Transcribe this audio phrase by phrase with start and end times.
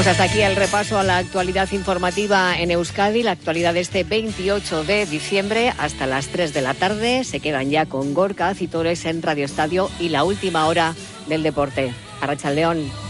[0.00, 4.02] Pues hasta aquí el repaso a la actualidad informativa en Euskadi, la actualidad de este
[4.02, 7.22] 28 de diciembre hasta las 3 de la tarde.
[7.22, 10.94] Se quedan ya con Gorka Citores en Radio Estadio y la última hora
[11.28, 11.92] del deporte.
[12.22, 13.09] Arracha León.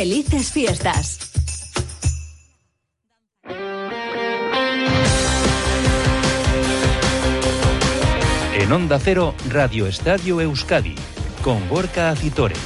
[0.00, 1.18] Felices fiestas.
[8.54, 10.94] En Onda Cero, Radio Estadio Euskadi,
[11.44, 12.58] con Gorka Acitores.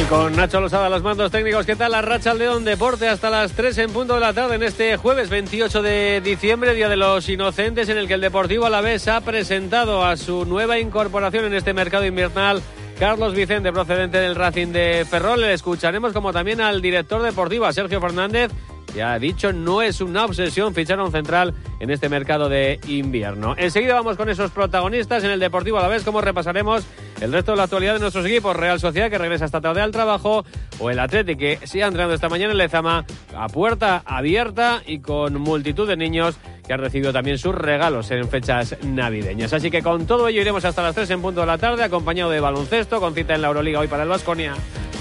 [0.00, 1.90] Y con Nacho Losada, los mandos técnicos, ¿qué tal?
[1.90, 5.30] La Racha León Deporte hasta las 3 en punto de la tarde en este jueves
[5.30, 10.04] 28 de diciembre, Día de los Inocentes, en el que el Deportivo Alavés ha presentado
[10.04, 12.62] a su nueva incorporación en este mercado invernal
[12.98, 15.40] Carlos Vicente, procedente del Racing de Ferrol.
[15.40, 18.50] Le escucharemos como también al director deportivo, Sergio Fernández,
[18.94, 23.54] ya dicho, no es una obsesión fichar a un central en este mercado de invierno.
[23.56, 26.84] Enseguida vamos con esos protagonistas en el Deportivo a la vez, como repasaremos
[27.20, 28.56] el resto de la actualidad de nuestros equipos.
[28.56, 30.44] Real Sociedad, que regresa esta tarde al trabajo,
[30.78, 33.04] o el Atleti, que sigue entrando esta mañana en Lezama
[33.36, 38.28] a puerta abierta y con multitud de niños que han recibido también sus regalos en
[38.28, 39.52] fechas navideñas.
[39.52, 42.30] Así que con todo ello iremos hasta las 3 en punto de la tarde, acompañado
[42.30, 44.54] de baloncesto, con cita en la Euroliga hoy para el Vasconia,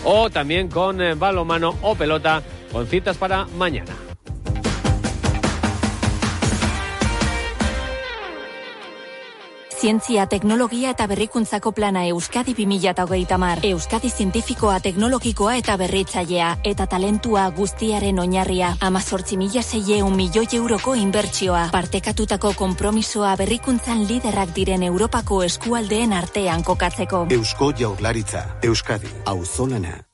[0.04, 3.94] o también con eh, balomano o pelota, con citas para mañana.
[9.82, 13.64] Zientzia, teknologia eta berrikuntzako plana Euskadi 2030 mar.
[13.66, 16.60] Euskadi zientifikoa, teknologikoa eta berritzailea.
[16.64, 18.76] Eta talentua guztiaren oinarria.
[18.80, 21.70] Amazortzi mila zeieun milioi euroko inbertsioa.
[21.74, 27.26] Partekatutako kompromisoa berrikuntzan liderrak diren Europako eskualdeen artean kokatzeko.
[27.32, 28.46] Eusko jaurlaritza.
[28.62, 29.10] Euskadi.
[29.26, 30.11] Auzolana.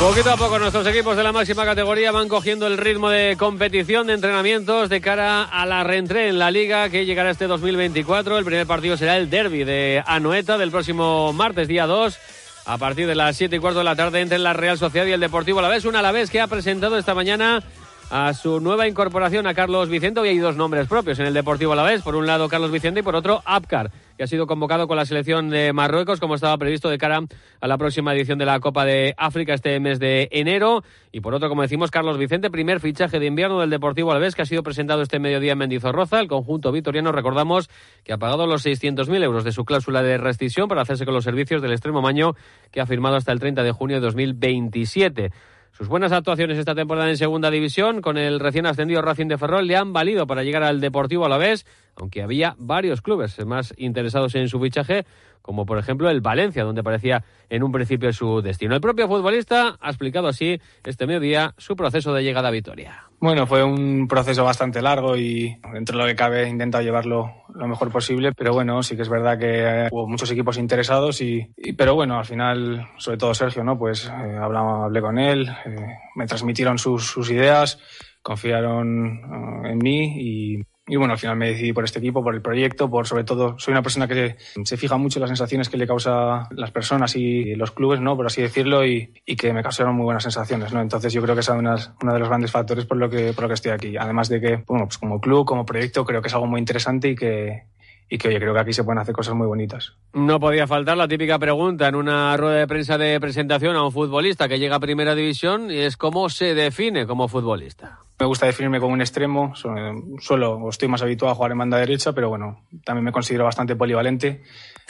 [0.00, 4.06] Poquito a poco nuestros equipos de la máxima categoría van cogiendo el ritmo de competición
[4.06, 8.36] de entrenamientos de cara a la reentré en la liga que llegará este 2024.
[8.36, 12.18] El primer partido será el derby de Anoeta del próximo martes, día 2.
[12.66, 15.12] A partir de las 7 y cuarto de la tarde entre la Real Sociedad y
[15.12, 15.86] el Deportivo Alavés.
[15.86, 17.62] Un Alavés que ha presentado esta mañana
[18.10, 20.20] a su nueva incorporación a Carlos Vicente.
[20.20, 22.02] Hoy hay dos nombres propios en el Deportivo Alavés.
[22.02, 25.04] Por un lado Carlos Vicente y por otro Apcar, que ha sido convocado con la
[25.04, 27.20] selección de Marruecos como estaba previsto de cara
[27.60, 30.84] a la próxima edición de la Copa de África este mes de enero.
[31.10, 34.42] Y por otro, como decimos, Carlos Vicente, primer fichaje de invierno del Deportivo Alavés que
[34.42, 36.20] ha sido presentado este mediodía en Mendizorroza.
[36.20, 37.68] El conjunto vitoriano, recordamos,
[38.04, 41.24] que ha pagado los 600.000 euros de su cláusula de rescisión para hacerse con los
[41.24, 42.34] servicios del extremo maño
[42.70, 45.30] que ha firmado hasta el 30 de junio de 2027.
[45.76, 49.66] Sus buenas actuaciones esta temporada en Segunda División con el recién ascendido Racing de Ferrol
[49.66, 53.74] le han valido para llegar al Deportivo a la vez, aunque había varios clubes más
[53.76, 55.04] interesados en su fichaje,
[55.42, 58.74] como por ejemplo el Valencia, donde parecía en un principio su destino.
[58.74, 63.04] El propio futbolista ha explicado así este mediodía su proceso de llegada a Vitoria.
[63.20, 67.68] Bueno, fue un proceso bastante largo y dentro de lo que cabe he llevarlo lo
[67.68, 71.94] mejor posible, pero bueno, sí que es verdad que hubo muchos equipos interesados y, pero
[71.94, 73.78] bueno, al final, sobre todo Sergio, ¿no?
[73.78, 77.78] Pues eh, hablaba, hablé con él, eh, me transmitieron sus, ideas,
[78.20, 82.42] confiaron en mí y y bueno, al final me decidí por este equipo, por el
[82.42, 85.76] proyecto, por sobre todo, soy una persona que se fija mucho en las sensaciones que
[85.76, 88.16] le causa las personas y los clubes, ¿no?
[88.16, 90.80] Por así decirlo, y, y que me causaron muy buenas sensaciones, ¿no?
[90.80, 93.48] Entonces yo creo que es uno de los grandes factores por lo que, por lo
[93.48, 93.96] que estoy aquí.
[93.96, 97.08] Además de que, bueno, pues como club, como proyecto, creo que es algo muy interesante
[97.08, 97.64] y que,
[98.08, 99.94] y que, oye, creo que aquí se pueden hacer cosas muy bonitas.
[100.12, 103.92] No podía faltar la típica pregunta en una rueda de prensa de presentación a un
[103.92, 108.00] futbolista que llega a primera división y es cómo se define como futbolista.
[108.18, 112.12] Me gusta definirme como un extremo, suelo, estoy más habituado a jugar en banda derecha,
[112.12, 114.42] pero bueno, también me considero bastante polivalente.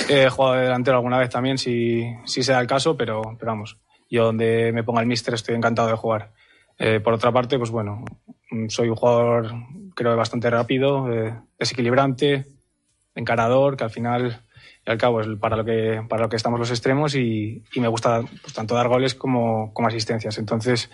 [0.09, 3.53] He jugado de delantero alguna vez también, si, si se da el caso, pero, pero
[3.53, 3.79] vamos,
[4.09, 6.33] yo donde me ponga el míster estoy encantado de jugar.
[6.79, 8.05] Eh, por otra parte, pues bueno,
[8.69, 9.51] soy un jugador
[9.97, 12.47] creo bastante rápido, eh, desequilibrante,
[13.17, 14.41] encarador, que al final
[14.87, 17.89] y al cabo es para lo que, para lo que estamos los extremos y, me
[17.89, 20.39] gusta pues, tanto dar goles como, como asistencias.
[20.39, 20.91] Entonces,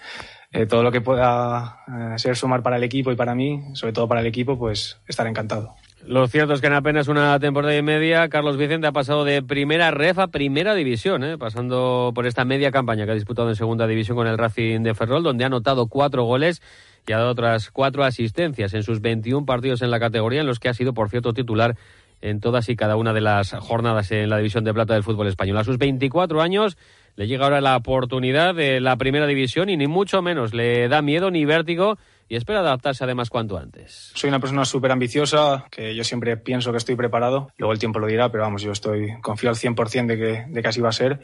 [0.51, 3.93] eh, todo lo que pueda eh, ser sumar para el equipo y para mí, sobre
[3.93, 5.75] todo para el equipo, pues estar encantado.
[6.07, 9.41] Lo cierto es que en apenas una temporada y media, Carlos Vicente ha pasado de
[9.41, 11.39] primera ref a primera división, ¿eh?
[11.39, 14.95] pasando por esta media campaña que ha disputado en segunda división con el Racing de
[14.95, 16.61] Ferrol, donde ha anotado cuatro goles
[17.07, 20.59] y ha dado otras cuatro asistencias en sus 21 partidos en la categoría, en los
[20.59, 21.77] que ha sido, por cierto, titular
[22.23, 25.27] en todas y cada una de las jornadas en la división de plata del fútbol
[25.27, 25.59] español.
[25.59, 26.79] A sus 24 años
[27.17, 31.03] le llega ahora la oportunidad de la primera división y ni mucho menos le da
[31.03, 31.99] miedo ni vértigo
[32.33, 34.11] y espera adaptarse además cuanto antes.
[34.15, 37.99] Soy una persona súper ambiciosa, que yo siempre pienso que estoy preparado, luego el tiempo
[37.99, 40.89] lo dirá, pero vamos, yo estoy confío al 100% de que, de que así va
[40.89, 41.21] a ser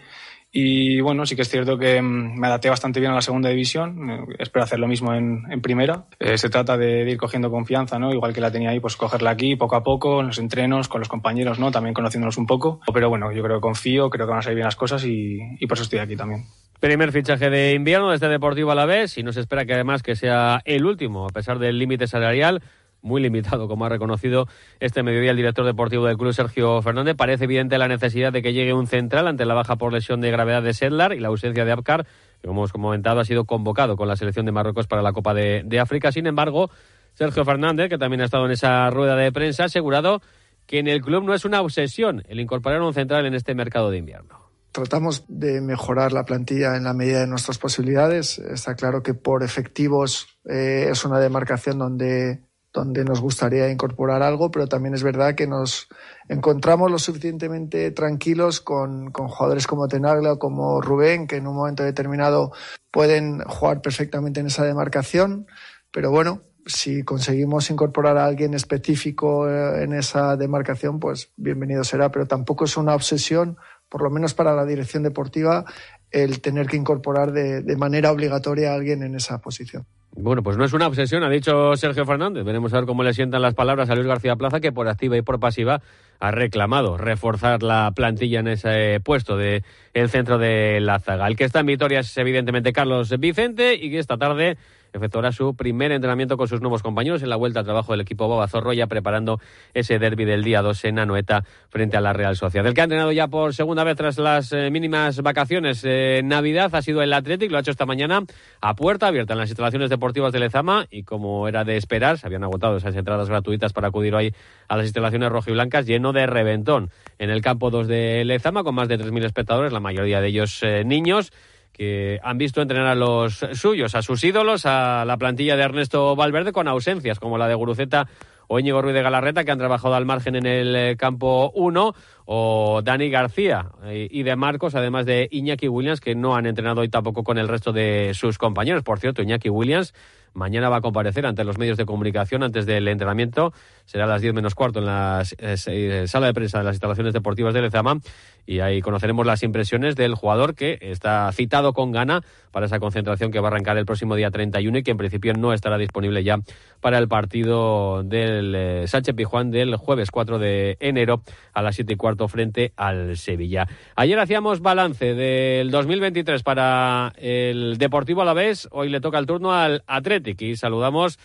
[0.51, 3.51] y bueno, sí que es cierto que mm, me adapté bastante bien a la segunda
[3.51, 4.11] división.
[4.11, 6.07] Eh, espero hacer lo mismo en, en primera.
[6.19, 8.13] Eh, se trata de, ir cogiendo confianza, ¿no?
[8.13, 11.01] Igual que la tenía ahí, pues cogerla aquí poco a poco, en los entrenos, con
[11.01, 11.71] los compañeros, ¿no?
[11.71, 12.81] También conociéndolos un poco.
[12.93, 15.39] Pero bueno, yo creo que confío, creo que van a salir bien las cosas y,
[15.59, 16.47] y por eso estoy aquí también.
[16.81, 20.05] Primer fichaje de invierno desde Deportivo a la vez y no se espera que además
[20.05, 22.63] que sea el último, a pesar del límite salarial
[23.03, 24.47] muy limitado, como ha reconocido
[24.79, 27.17] este mediodía el director deportivo del club, Sergio Fernández.
[27.17, 30.31] Parece evidente la necesidad de que llegue un central ante la baja por lesión de
[30.31, 32.07] gravedad de Sedlar y la ausencia de Abkar,
[32.41, 35.35] que como hemos comentado ha sido convocado con la selección de Marruecos para la Copa
[35.35, 36.13] de, de África.
[36.13, 36.71] Sin embargo,
[37.15, 40.23] Sergio Fernández, que también ha estado en esa rueda de prensa, ha asegurado
[40.67, 43.91] que en el club no es una obsesión el incorporar un central en este mercado
[43.91, 44.48] de invierno.
[44.79, 48.39] Tratamos de mejorar la plantilla en la medida de nuestras posibilidades.
[48.39, 54.53] Está claro que por efectivos eh, es una demarcación donde donde nos gustaría incorporar algo,
[54.53, 55.89] pero también es verdad que nos
[56.29, 61.57] encontramos lo suficientemente tranquilos con, con jugadores como Tenagla o como Rubén, que en un
[61.57, 62.53] momento determinado
[62.93, 65.49] pueden jugar perfectamente en esa demarcación,
[65.91, 72.13] pero bueno, si conseguimos incorporar a alguien específico eh, en esa demarcación, pues bienvenido será,
[72.13, 73.57] pero tampoco es una obsesión,
[73.89, 75.65] por lo menos para la dirección deportiva,
[76.11, 79.85] el tener que incorporar de, manera obligatoria a alguien en esa posición.
[80.13, 82.45] Bueno, pues no es una obsesión, ha dicho Sergio Fernández.
[82.45, 85.17] Veremos a ver cómo le sientan las palabras a Luis García Plaza, que por activa
[85.17, 85.81] y por pasiva
[86.19, 89.63] ha reclamado reforzar la plantilla en ese puesto de
[89.95, 91.29] el centro de la zaga.
[91.29, 94.57] El que está en Vitoria es evidentemente Carlos Vicente y que esta tarde
[94.93, 98.29] efectuará su primer entrenamiento con sus nuevos compañeros en la vuelta al trabajo del equipo
[98.29, 99.41] Babazorro, ya preparando
[99.75, 102.67] ese derby del día 2 en Anoeta frente a la Real Sociedad.
[102.67, 106.75] El que ha entrenado ya por segunda vez tras las eh, mínimas vacaciones eh, Navidad
[106.75, 108.23] ha sido el Athletic, lo ha hecho esta mañana
[108.61, 112.27] a puerta abierta en las instalaciones deportivas de Lezama y como era de esperar, se
[112.27, 114.35] habían agotado esas entradas gratuitas para acudir hoy
[114.69, 118.65] a las instalaciones rojo y blancas, lleno de reventón en el campo 2 de Lezama
[118.65, 121.33] con más de 3.000 espectadores, la mayoría de ellos eh, niños
[121.79, 126.17] que han visto entrenar a los suyos, a sus ídolos, a la plantilla de Ernesto
[126.17, 128.09] Valverde con ausencias como la de Guruceta
[128.49, 131.95] o Íñigo Ruiz de Galarreta, que han trabajado al margen en el eh, campo 1,
[132.25, 136.81] o Dani García eh, y de Marcos, además de Iñaki Williams, que no han entrenado
[136.81, 138.83] hoy tampoco con el resto de sus compañeros.
[138.83, 139.95] Por cierto, Iñaki Williams
[140.35, 143.53] Mañana va a comparecer ante los medios de comunicación antes del entrenamiento.
[143.85, 146.75] Será a las 10 menos cuarto en la eh, eh, sala de prensa de las
[146.75, 147.99] instalaciones deportivas de Lezama.
[148.47, 153.31] Y ahí conoceremos las impresiones del jugador que está citado con gana para esa concentración
[153.31, 156.25] que va a arrancar el próximo día 31 y que en principio no estará disponible
[156.25, 156.39] ya
[156.81, 161.23] para el partido del eh, Sánchez Pijuán del jueves 4 de enero
[161.53, 163.69] a las 7 y cuarto frente al Sevilla.
[163.97, 168.67] Ayer hacíamos balance del 2023 para el Deportivo Alavés.
[168.71, 171.19] Hoy le toca el turno al Atlético y saludamos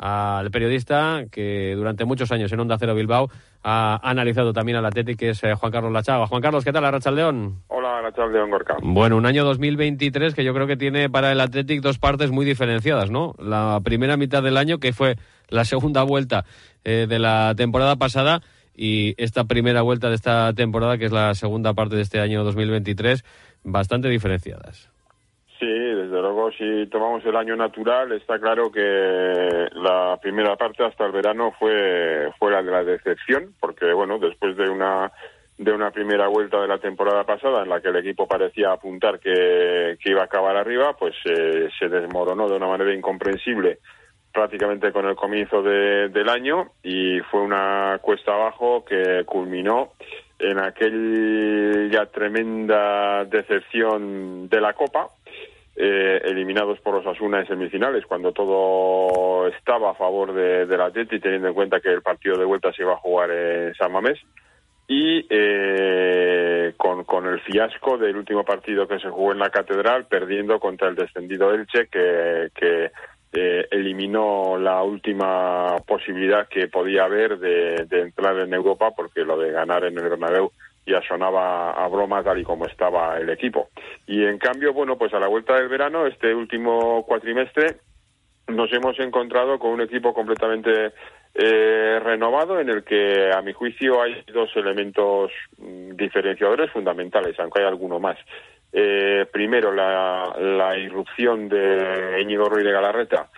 [0.00, 3.30] al periodista que durante muchos años en Onda Cero Bilbao
[3.62, 6.26] ha analizado también al Atlético, que es eh, Juan Carlos Lachaga.
[6.26, 7.60] Juan Carlos, ¿qué tal, León?
[7.68, 8.00] Hola,
[8.32, 8.76] León Gorka.
[8.82, 12.46] Bueno, un año 2023 que yo creo que tiene para el Atlético dos partes muy
[12.46, 13.34] diferenciadas, ¿no?
[13.38, 15.16] La primera mitad del año, que fue
[15.50, 16.46] la segunda vuelta
[16.84, 18.40] eh, de la temporada pasada,
[18.74, 22.42] y esta primera vuelta de esta temporada, que es la segunda parte de este año
[22.44, 23.22] 2023,
[23.64, 24.88] bastante diferenciadas.
[25.60, 31.04] Sí, desde luego, si tomamos el año natural, está claro que la primera parte hasta
[31.04, 35.12] el verano fue fuera de la decepción, porque bueno, después de una
[35.58, 39.20] de una primera vuelta de la temporada pasada en la que el equipo parecía apuntar
[39.20, 43.80] que, iba a acabar arriba, pues eh, se desmoronó de una manera incomprensible
[44.32, 49.92] prácticamente con el comienzo del año y fue una cuesta abajo que culminó
[50.38, 55.10] en aquella tremenda decepción de la Copa,
[55.82, 61.18] eh, eliminados por los Asuna en semifinales, cuando todo estaba a favor de, del Atleti,
[61.20, 64.18] teniendo en cuenta que el partido de vuelta se iba a jugar en San Mamés,
[64.86, 70.06] y eh, con, con el fiasco del último partido que se jugó en la Catedral,
[70.06, 72.90] perdiendo contra el descendido Elche, que, que
[73.32, 79.38] eh, eliminó la última posibilidad que podía haber de, de entrar en Europa, porque lo
[79.38, 80.52] de ganar en el Bernabéu
[80.90, 83.68] ya sonaba a broma tal y como estaba el equipo.
[84.06, 87.76] Y en cambio, bueno, pues a la vuelta del verano, este último cuatrimestre,
[88.48, 90.92] nos hemos encontrado con un equipo completamente
[91.34, 97.60] eh, renovado en el que, a mi juicio, hay dos elementos mm, diferenciadores fundamentales, aunque
[97.60, 98.18] hay alguno más.
[98.72, 103.30] Eh, primero, la, la irrupción de Íñigo Ruiz de Galarreta,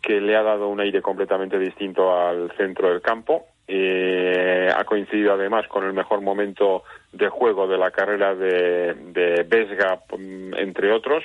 [0.00, 5.66] que le ha dado un aire completamente distinto al centro del campo ha coincidido además
[5.68, 11.24] con el mejor momento de juego de la carrera de, de Vesga, mm, entre otros.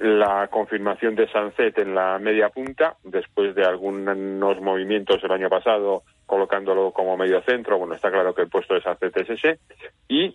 [0.00, 6.02] la confirmación de Sanzet en la media punta, después de algunos movimientos el año pasado,
[6.24, 7.78] colocándolo como medio centro.
[7.78, 9.58] Bueno, está claro que el puesto de Sanzet es ese.
[10.08, 10.34] Y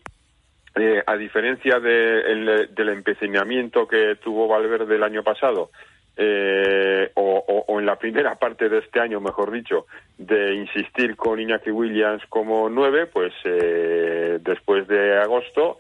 [0.76, 5.70] eh, a diferencia del empecinamiento que tuvo Valverde el año pasado,
[6.18, 7.23] eh, o,
[7.68, 9.86] en la primera parte de este año, mejor dicho,
[10.18, 15.80] de insistir con Iñaki Williams como nueve, pues eh, después de agosto,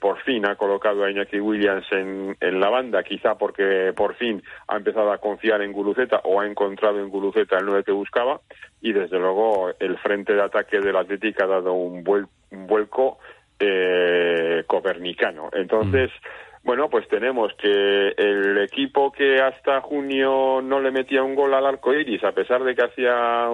[0.00, 4.76] por fin ha colocado a Iñaki Williams en, la banda, quizá porque por fin ha
[4.76, 8.40] empezado a confiar en Guluceta o ha encontrado en Guluceta el nueve que buscaba,
[8.80, 12.02] y desde luego el frente de ataque del Atlético ha dado un
[12.50, 13.18] vuelco
[13.64, 15.48] eh, copernicano.
[15.52, 16.51] Entonces, mm.
[16.64, 21.66] Bueno, pues tenemos que el equipo que hasta junio no le metía un gol al
[21.66, 23.48] arco iris, a pesar de que hacía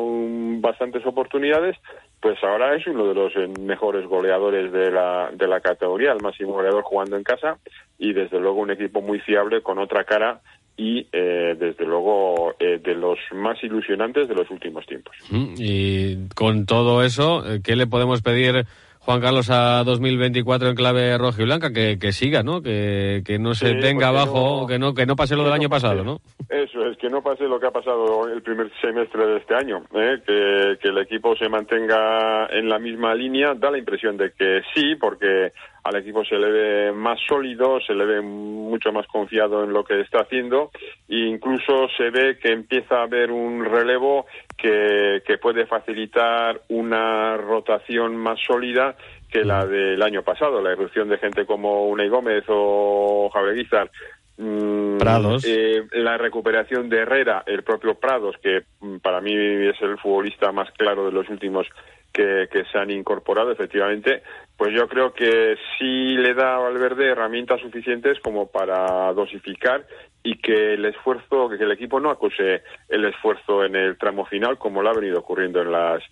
[0.60, 1.76] bastantes oportunidades,
[2.20, 6.22] pues ahora es uno de los eh, mejores goleadores de la, de la categoría, el
[6.22, 7.58] máximo goleador jugando en casa
[7.98, 10.40] y desde luego un equipo muy fiable con otra cara
[10.76, 15.16] y eh, desde luego eh, de los más ilusionantes de los últimos tiempos.
[15.30, 18.66] Mm, y con todo eso, ¿qué le podemos pedir?
[19.08, 22.60] Juan Carlos a 2024 en clave roja y blanca, que, que siga, ¿no?
[22.60, 26.04] Que, que no se tenga abajo, que no que no pase lo del año pasado,
[26.04, 26.18] ¿no?
[26.50, 29.78] Eso es, que no pase lo que ha pasado el primer semestre de este año,
[29.94, 30.18] ¿eh?
[30.26, 34.60] que, que el equipo se mantenga en la misma línea, da la impresión de que
[34.74, 35.52] sí, porque
[35.88, 39.85] al equipo se le ve más sólido, se le ve mucho más confiado en lo
[39.85, 40.71] que está haciendo
[41.09, 44.26] e incluso se ve que empieza a haber un relevo
[44.57, 48.97] que, que puede facilitar una rotación más sólida
[49.30, 50.61] que la del año pasado.
[50.61, 53.90] La irrupción de gente como Unai Gómez o Jaureguizar
[54.37, 55.45] mm, Prados.
[55.47, 60.52] Eh, la recuperación de Herrera, el propio Prados, que mm, para mí es el futbolista
[60.52, 61.66] más claro de los últimos
[62.12, 64.23] que, que, se han incorporado, efectivamente,
[64.58, 69.86] pues yo creo que sí le da a Valverde herramientas suficientes como para dosificar
[70.24, 74.58] y que el esfuerzo, que el equipo no acuse el esfuerzo en el tramo final
[74.58, 76.02] como lo ha venido ocurriendo en las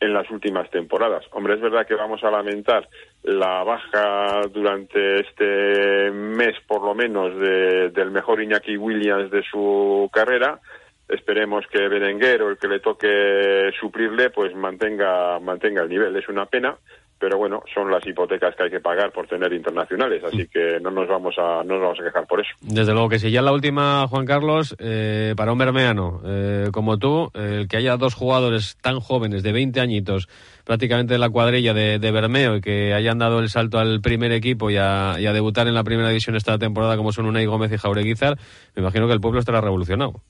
[0.00, 1.24] en las últimas temporadas.
[1.32, 2.86] Hombre, es verdad que vamos a lamentar
[3.22, 10.10] la baja durante este mes, por lo menos, de, del mejor Iñaki Williams de su
[10.12, 10.60] carrera.
[11.08, 16.16] Esperemos que Berenguer o el que le toque suplirle, pues mantenga, mantenga el nivel.
[16.16, 16.76] Es una pena,
[17.18, 20.90] pero bueno, son las hipotecas que hay que pagar por tener internacionales, así que no
[20.90, 22.50] nos vamos a, no nos vamos a quejar por eso.
[22.60, 26.98] Desde luego que si ya la última, Juan Carlos, eh, para un bermeano eh, como
[26.98, 30.28] tú, el que haya dos jugadores tan jóvenes, de 20 añitos,
[30.64, 34.32] prácticamente de la cuadrilla de, de, Bermeo, y que hayan dado el salto al primer
[34.32, 37.46] equipo y a, y a debutar en la primera división esta temporada como son Unai
[37.46, 38.36] Gómez y Jaureguizar,
[38.74, 40.22] me imagino que el pueblo estará revolucionado.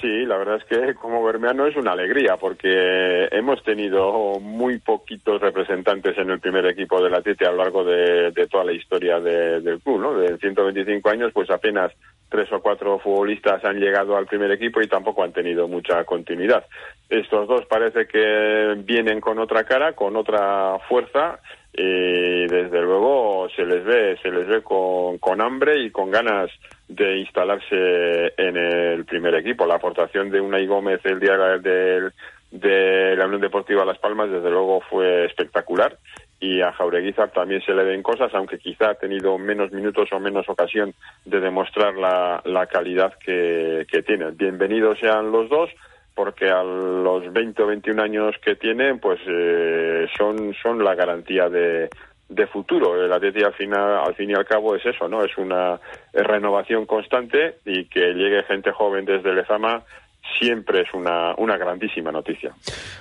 [0.00, 5.40] Sí, la verdad es que como bermeano es una alegría porque hemos tenido muy poquitos
[5.40, 9.20] representantes en el primer equipo de la TT a lo largo de, toda la historia
[9.20, 10.14] del club, ¿no?
[10.14, 11.92] De 125 años, pues apenas
[12.28, 16.64] tres o cuatro futbolistas han llegado al primer equipo y tampoco han tenido mucha continuidad.
[17.12, 21.40] Estos dos parece que vienen con otra cara, con otra fuerza
[21.70, 26.50] y desde luego se les ve, se les ve con, con hambre y con ganas
[26.88, 29.66] de instalarse en el primer equipo.
[29.66, 32.14] La aportación de Unai Gómez el día del
[32.50, 35.98] de la Unión Deportiva Las Palmas, desde luego, fue espectacular.
[36.40, 40.18] Y a Jaureguizar también se le ven cosas, aunque quizá ha tenido menos minutos o
[40.18, 40.94] menos ocasión
[41.26, 44.30] de demostrar la, la calidad que, que tiene.
[44.30, 45.70] Bienvenidos sean los dos,
[46.14, 51.48] porque a los 20 o 21 años que tienen, pues eh, son, son la garantía
[51.48, 51.88] de,
[52.28, 53.02] de futuro.
[53.02, 55.24] El Atleti al final, al fin y al cabo es eso, ¿no?
[55.24, 55.80] Es una
[56.12, 59.82] renovación constante y que llegue gente joven desde Lezama
[60.40, 62.52] siempre es una, una grandísima noticia.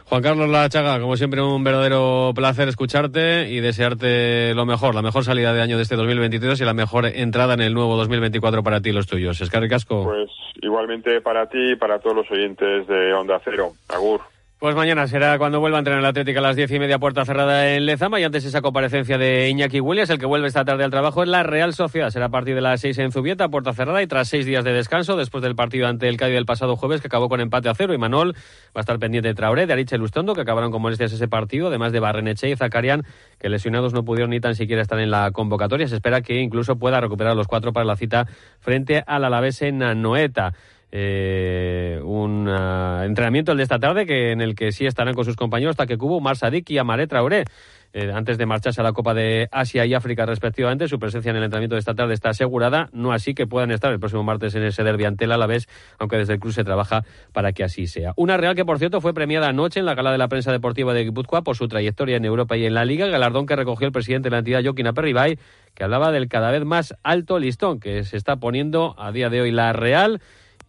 [0.05, 5.23] Juan Carlos Lachaga, como siempre un verdadero placer escucharte y desearte lo mejor, la mejor
[5.23, 8.81] salida de año de este 2023 y la mejor entrada en el nuevo 2024 para
[8.81, 9.41] ti y los tuyos.
[9.41, 10.03] Escarri Casco.
[10.03, 10.29] Pues
[10.61, 13.71] igualmente para ti y para todos los oyentes de Onda Cero.
[13.89, 14.21] Agur.
[14.61, 17.25] Pues mañana será cuando vuelva a entrenar el Atlético a las diez y media, puerta
[17.25, 18.19] cerrada en Lezama.
[18.19, 21.31] Y antes esa comparecencia de Iñaki Williams, el que vuelve esta tarde al trabajo en
[21.31, 22.11] la Real Sociedad.
[22.11, 24.03] Será a partir de las seis en Zubieta, puerta cerrada.
[24.03, 27.01] Y tras seis días de descanso, después del partido ante el Cádiz del pasado jueves,
[27.01, 27.95] que acabó con empate a cero.
[27.95, 28.39] Y Manol va
[28.75, 31.69] a estar pendiente de Traoré, de Aricha y Lustondo, que acabaron con molestias ese partido.
[31.69, 33.03] Además de Barreneche y Zacarian,
[33.39, 35.87] que lesionados no pudieron ni tan siquiera estar en la convocatoria.
[35.87, 38.27] Se espera que incluso pueda recuperar los cuatro para la cita
[38.59, 40.53] frente al Alavés en Noeta
[40.91, 45.25] eh, un uh, entrenamiento el de esta tarde que en el que sí estarán con
[45.25, 47.45] sus compañeros Take Kubo, Mar Sadik y Amare Traoré.
[47.93, 50.87] eh, antes de marcharse a la Copa de Asia y África respectivamente.
[50.87, 53.91] Su presencia en el entrenamiento de esta tarde está asegurada, no así que puedan estar
[53.91, 55.67] el próximo martes en ese derbi ante el Alavés,
[55.99, 58.13] aunque desde el club se trabaja para que así sea.
[58.15, 60.93] Una Real que, por cierto, fue premiada anoche en la gala de la prensa deportiva
[60.93, 63.93] de Guipúzcoa por su trayectoria en Europa y en la Liga, galardón que recogió el
[63.93, 65.37] presidente de la entidad, Joaquín Aperribay,
[65.73, 69.41] que hablaba del cada vez más alto listón que se está poniendo a día de
[69.41, 70.21] hoy la Real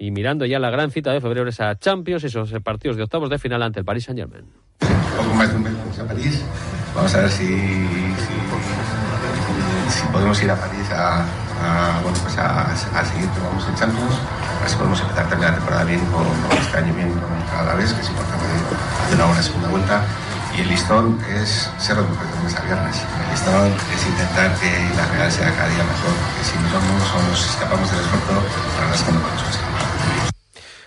[0.03, 3.39] y mirando ya la gran cita de febrero esa Champions, esos partidos de octavos de
[3.39, 4.43] final ante el Paris Saint Germain.
[5.17, 6.43] Poco más de un mes a París.
[6.93, 7.55] Vamos a ver si, si,
[9.95, 13.77] si podemos ir a París a, a bueno, pues a, a seguir que vamos en
[13.77, 14.19] Champions.
[14.59, 17.65] A ver si podemos empezar también la temporada bien con, con este año bien con
[17.65, 18.45] la vez, que es importante
[19.07, 20.03] hacer una buena segunda vuelta.
[20.59, 22.97] Y el listón es ser de lunes a viernes.
[22.99, 24.67] El listón es intentar que
[24.99, 28.81] la Real sea cada día mejor, porque si nosotros no nos escapamos del esfuerzo, la
[28.83, 29.72] verdad es que no podemos escapar.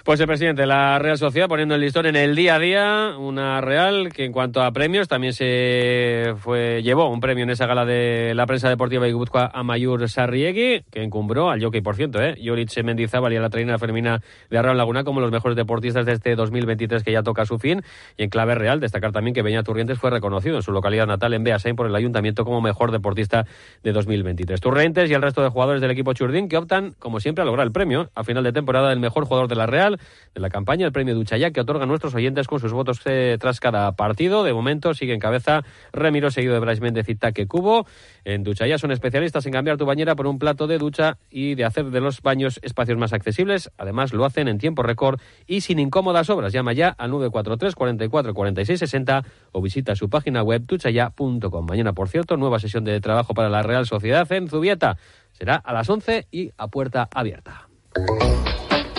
[0.06, 3.16] Pues el presidente de la Real Sociedad poniendo el listón en el día a día,
[3.18, 7.66] una Real que en cuanto a premios también se fue llevó un premio en esa
[7.66, 11.96] gala de la prensa deportiva de Guipúzcoa a Mayur Sarriegui, que encumbró al jockey, por
[11.96, 12.36] ciento, ¿eh?
[12.40, 14.22] Yoriche Mendizábal y a la trainera femenina
[14.52, 17.82] de Arraun Laguna como los mejores deportistas de este 2023 que ya toca su fin.
[18.16, 21.34] Y en clave real, destacar también que Beñat Turrientes fue reconocido en su localidad natal
[21.34, 23.48] en Beasain por el ayuntamiento como mejor deportista
[23.82, 24.62] de 2023.
[24.62, 27.66] Turrientes y el resto de jugadores del equipo Churdín que optan, como siempre, a lograr
[27.66, 29.95] el premio a final de temporada del mejor jugador de la Real
[30.34, 33.60] de la campaña, el premio Duchaya, que otorgan nuestros oyentes con sus votos eh, tras
[33.60, 34.44] cada partido.
[34.44, 37.86] De momento sigue en cabeza Remiro, seguido de Brais Méndez y Taque Cubo.
[38.24, 41.66] En Duchaya son especialistas en cambiar tu bañera por un plato de ducha y de
[41.66, 43.72] hacer de los baños espacios más accesibles.
[43.78, 46.54] Además, lo hacen en tiempo récord y sin incómodas obras.
[46.54, 51.66] Llama ya al 943 44 46 60 o visita su página web duchaya.com.
[51.66, 54.98] Mañana, por cierto, nueva sesión de trabajo para la Real Sociedad en Zubieta.
[55.32, 57.68] Será a las 11 y a puerta abierta.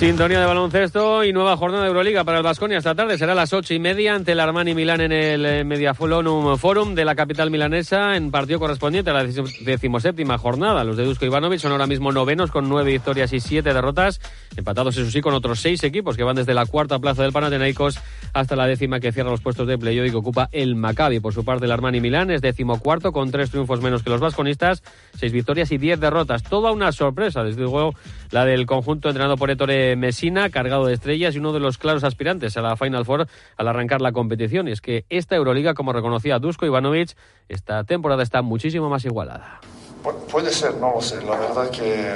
[0.00, 3.18] Sintonía de baloncesto y nueva jornada de Euroliga para el Vasconia esta tarde.
[3.18, 6.94] Será a las ocho y media ante el Armani Milán en el eh, Mediafolonum Forum
[6.94, 10.84] de la capital milanesa en partido correspondiente a la decimoséptima jornada.
[10.84, 14.22] Los de Dusko Ivanovic son ahora mismo novenos con nueve victorias y siete derrotas,
[14.56, 18.00] empatados eso sí con otros seis equipos que van desde la cuarta plaza del Panathinaikos
[18.32, 21.20] hasta la décima que cierra los puestos de playoff y que ocupa el Maccabi.
[21.20, 24.82] Por su parte el Armani Milán es decimocuarto con tres triunfos menos que los vasconistas,
[25.14, 26.42] seis victorias y diez derrotas.
[26.42, 27.92] Toda una sorpresa, desde luego,
[28.30, 32.04] la del conjunto entrenado por Ettore Messina, cargado de estrellas y uno de los claros
[32.04, 33.26] aspirantes a la Final Four
[33.56, 34.68] al arrancar la competición.
[34.68, 37.16] Y es que esta Euroliga, como reconocía Dusko Ivanovic,
[37.48, 39.60] esta temporada está muchísimo más igualada.
[40.02, 41.22] Pu- Puede ser, no lo sé.
[41.24, 42.14] La verdad que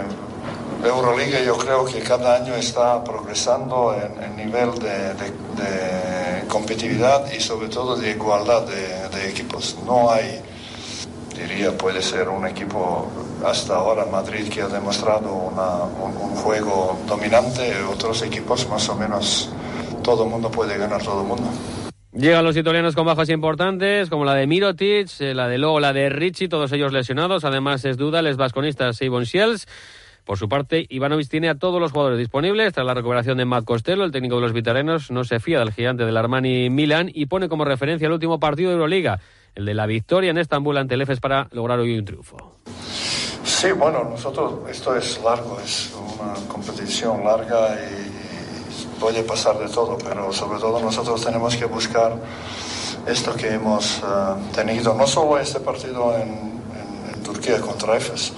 [0.86, 7.30] Euroliga yo creo que cada año está progresando en, en nivel de, de- de competitividad
[7.32, 9.76] y sobre todo de igualdad de, de equipos.
[9.86, 10.40] No hay,
[11.36, 13.10] diría, puede ser un equipo
[13.44, 18.96] hasta ahora Madrid que ha demostrado una- un, un juego dominante, otros equipos más o
[18.96, 19.50] menos
[20.02, 21.44] todo el mundo puede ganar todo el mundo.
[22.12, 25.92] Llegan los italianos con bajas importantes, como la de Mirotic, eh, la de Lobo, la
[25.92, 27.44] de Ricci, todos ellos lesionados.
[27.44, 29.66] Además, es duda, les vasconistas Sibon Shields.
[30.24, 32.72] Por su parte, Ivanovic tiene a todos los jugadores disponibles.
[32.72, 35.72] Tras la recuperación de Matt Costello, el técnico de los vitarianos no se fía del
[35.72, 39.18] gigante del Armani Milan y pone como referencia el último partido de Euroliga,
[39.56, 42.56] el de la victoria en Estambul ante el EFES para lograr hoy un triunfo.
[43.64, 49.96] Sí, bueno, nosotros, esto es largo, es una competición larga y puede pasar de todo,
[49.96, 52.14] pero sobre todo nosotros tenemos que buscar
[53.06, 54.02] esto que hemos eh,
[54.54, 56.52] tenido, no solo este partido en,
[57.24, 58.34] Turquía contra EFES,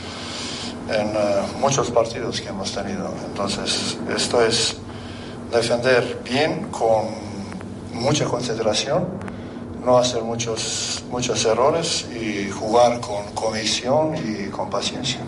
[0.90, 3.10] en eh, muchos partidos que hemos tenido.
[3.26, 4.76] Entonces, esto es
[5.50, 7.06] defender bien, con
[7.94, 9.08] mucha concentración,
[9.86, 15.20] no hacer muchos, muchos errores y jugar con cohesión y con paciencia.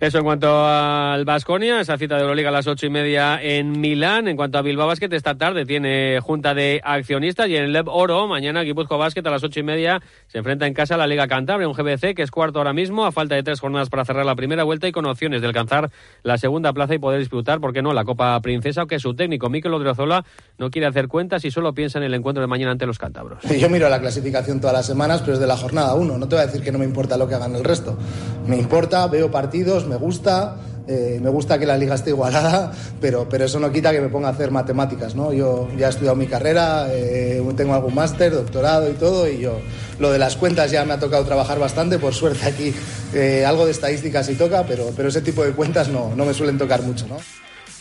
[0.00, 3.80] Eso en cuanto al Vasconia, esa cita de Euroliga a las ocho y media en
[3.80, 4.28] Milán.
[4.28, 7.88] En cuanto a Bilbao Basket, esta tarde tiene junta de accionistas y en el Lev
[7.88, 11.08] Oro, mañana Guipuzco Basket a las ocho y media se enfrenta en casa a la
[11.08, 14.04] Liga Cantabria, un GBC que es cuarto ahora mismo, a falta de tres jornadas para
[14.04, 15.90] cerrar la primera vuelta y con opciones de alcanzar
[16.22, 19.50] la segunda plaza y poder disputar, ¿por qué no?, la Copa Princesa, aunque su técnico
[19.50, 20.24] Mikel Odriozola
[20.58, 23.42] no quiere hacer cuentas y solo piensa en el encuentro de mañana ante los cántabros.
[23.42, 26.18] Yo miro la clasificación todas las semanas, pero es de la jornada uno.
[26.18, 27.98] No te voy a decir que no me importa lo que hagan el resto.
[28.46, 30.56] Me importa, veo partidos, me gusta,
[30.90, 34.08] Eh, me gusta que la liga esté igualada, pero, pero eso no quita que me
[34.08, 35.34] ponga a hacer matemáticas, ¿no?
[35.34, 39.60] Yo ya he estudiado mi carrera, eh, tengo algún máster, doctorado y todo, y yo
[39.98, 42.72] lo de las cuentas ya me ha tocado trabajar bastante, por suerte aquí
[43.12, 46.32] eh, algo de estadísticas sí toca, pero, pero ese tipo de cuentas no, no me
[46.32, 47.18] suelen tocar mucho, ¿no?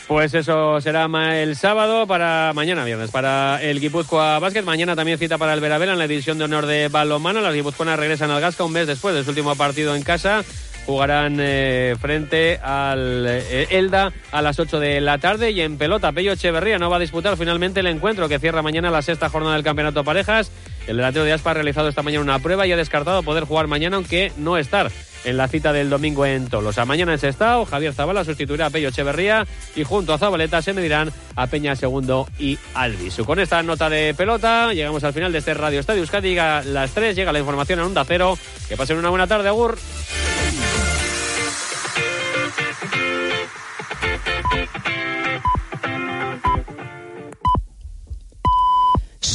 [0.08, 4.64] Pues eso será el sábado para mañana viernes para el Guipúzcoa Basket.
[4.64, 7.42] Mañana también cita para el Veravera en la división de honor de balonmano.
[7.42, 10.46] Las guipuzcoanas regresan al Gasca un mes después de su último partido en casa.
[10.88, 16.14] Jugarán eh, frente al eh, Elda a las 8 de la tarde y en pelota
[16.14, 19.56] Pello Echeverría no va a disputar finalmente el encuentro que cierra mañana la sexta jornada
[19.56, 20.50] del Campeonato Parejas.
[20.88, 23.68] El delantero de Aspa ha realizado esta mañana una prueba y ha descartado poder jugar
[23.68, 24.90] mañana aunque no estar
[25.26, 26.86] en la cita del domingo en Tolosa.
[26.86, 29.46] Mañana en Sestao, Javier Zavala sustituirá a Pello Echeverría
[29.76, 33.26] y junto a Zabaleta se medirán a Peña Segundo y Albisu.
[33.26, 36.38] Con esta nota de pelota llegamos al final de este Radio Estadio Euskadi.
[36.38, 38.38] A las 3 llega la información en Onda Cero.
[38.70, 39.78] Que pasen una buena tarde, Agur.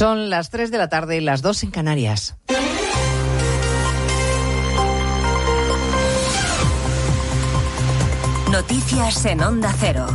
[0.03, 2.35] Son las 3 de la tarde y las 2 en Canarias.
[8.51, 10.09] Noticias en Onda Cero.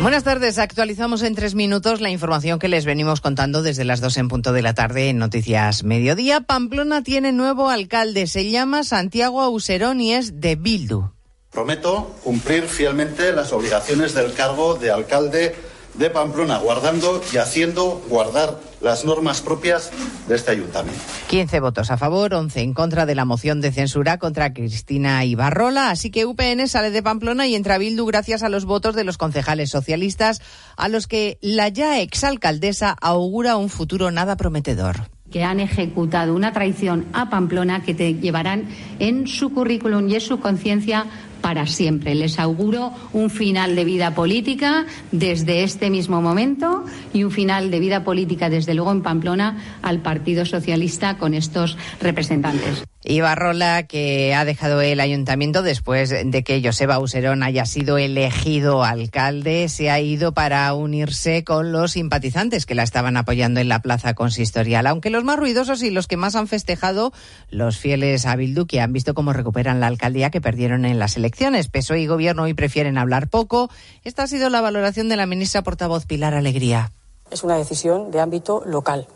[0.00, 0.58] Buenas tardes.
[0.58, 4.54] Actualizamos en tres minutos la información que les venimos contando desde las dos en punto
[4.54, 6.40] de la tarde en Noticias Mediodía.
[6.40, 8.26] Pamplona tiene nuevo alcalde.
[8.26, 11.10] Se llama Santiago Auserón y es de Bildu.
[11.52, 15.54] Prometo cumplir fielmente las obligaciones del cargo de alcalde
[15.98, 19.90] de Pamplona, guardando y haciendo guardar las normas propias
[20.28, 21.00] de este ayuntamiento.
[21.28, 25.90] 15 votos a favor, 11 en contra de la moción de censura contra Cristina Ibarrola.
[25.90, 29.18] Así que UPN sale de Pamplona y entra Bildu gracias a los votos de los
[29.18, 30.42] concejales socialistas,
[30.76, 36.52] a los que la ya exalcaldesa augura un futuro nada prometedor que han ejecutado una
[36.52, 41.06] traición a Pamplona que te llevarán en su currículum y en su conciencia
[41.40, 42.14] para siempre.
[42.14, 47.80] Les auguro un final de vida política desde este mismo momento y un final de
[47.80, 52.84] vida política, desde luego, en Pamplona al Partido Socialista con estos representantes.
[53.08, 59.68] Ibarrola, que ha dejado el ayuntamiento después de que Joseba Userón haya sido elegido alcalde,
[59.68, 64.14] se ha ido para unirse con los simpatizantes que la estaban apoyando en la plaza
[64.14, 64.88] consistorial.
[64.88, 67.12] Aunque los más ruidosos y los que más han festejado,
[67.48, 71.16] los fieles a Bildu, que han visto cómo recuperan la alcaldía que perdieron en las
[71.16, 71.25] elecciones.
[71.30, 73.70] PSOE y Gobierno hoy prefieren hablar poco.
[74.04, 76.92] Esta ha sido la valoración de la ministra portavoz Pilar Alegría.
[77.30, 79.06] Es una decisión de ámbito local,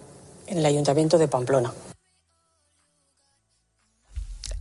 [0.46, 1.72] en el ayuntamiento de Pamplona.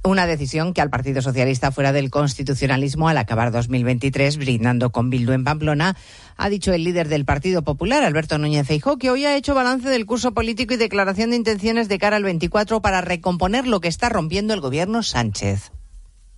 [0.03, 5.33] Una decisión que al Partido Socialista fuera del constitucionalismo al acabar 2023 brindando con Bildu
[5.33, 5.97] en Pamplona,
[6.38, 9.89] ha dicho el líder del Partido Popular, Alberto Núñez Feijóo, que hoy ha hecho balance
[9.89, 13.89] del curso político y declaración de intenciones de cara al 24 para recomponer lo que
[13.89, 15.71] está rompiendo el gobierno Sánchez.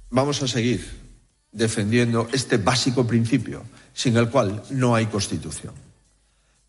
[0.09, 1.00] Vamos a seguir
[1.51, 5.73] defendiendo este básico principio sin el cual no hay constitución.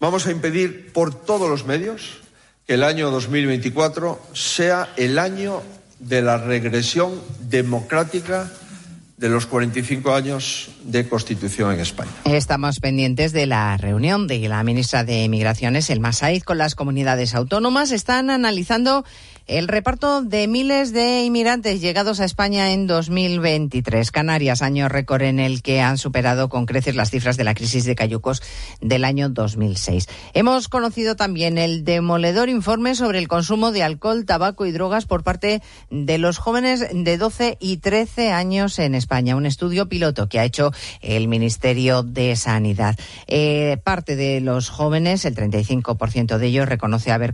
[0.01, 2.21] Vamos a impedir por todos los medios
[2.66, 5.62] que el año 2024 sea el año
[6.01, 7.12] de la regresión
[7.49, 8.51] democrática
[9.16, 12.11] de los 45 años de Constitución en España.
[12.25, 17.37] Estamos pendientes de la reunión de la ministra de Migraciones, el Masaiz, con las comunidades
[17.37, 17.92] autónomas.
[17.92, 19.05] Están analizando
[19.46, 24.11] el reparto de miles de inmigrantes llegados a España en 2023.
[24.11, 27.85] Canarias, año récord en el que han superado con creces las cifras de la crisis
[27.85, 28.42] de cayucos
[28.81, 30.09] del año 2006.
[30.35, 35.22] Hemos conocido también el demoledor informe sobre el consumo de alcohol, tabaco y drogas por
[35.22, 39.37] parte de los jóvenes de 12 y 13 años en España.
[39.37, 42.96] Un estudio piloto que ha hecho el Ministerio de Sanidad.
[43.26, 47.31] Eh, parte de los jóvenes, el 35% de ellos, reconoce haber